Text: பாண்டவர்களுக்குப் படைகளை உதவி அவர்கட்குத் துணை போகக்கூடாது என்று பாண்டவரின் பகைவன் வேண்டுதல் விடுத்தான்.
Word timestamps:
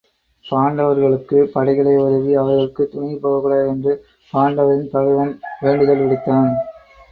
பாண்டவர்களுக்குப் 0.45 1.51
படைகளை 1.51 1.93
உதவி 1.97 2.37
அவர்கட்குத் 2.37 2.91
துணை 2.91 3.13
போகக்கூடாது 3.17 3.67
என்று 3.67 3.93
பாண்டவரின் 4.33 4.91
பகைவன் 4.91 5.33
வேண்டுதல் 5.61 6.03
விடுத்தான். 6.03 6.51